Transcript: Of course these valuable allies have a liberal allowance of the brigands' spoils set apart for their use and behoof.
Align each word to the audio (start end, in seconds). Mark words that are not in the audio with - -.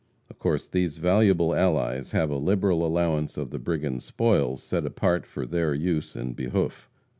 Of 0.31 0.39
course 0.39 0.67
these 0.67 0.97
valuable 0.97 1.53
allies 1.53 2.09
have 2.09 2.31
a 2.31 2.35
liberal 2.37 2.83
allowance 2.83 3.37
of 3.37 3.51
the 3.51 3.59
brigands' 3.59 4.03
spoils 4.05 4.63
set 4.63 4.83
apart 4.83 5.27
for 5.27 5.45
their 5.45 5.75
use 5.75 6.15
and 6.15 6.35
behoof. 6.35 6.89